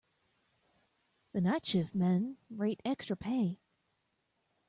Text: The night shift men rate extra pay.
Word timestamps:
The 1.33 1.41
night 1.41 1.63
shift 1.63 1.93
men 1.93 2.37
rate 2.49 2.81
extra 2.83 3.15
pay. 3.15 3.59